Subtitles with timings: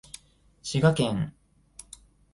[0.63, 1.33] 滋賀県愛荘町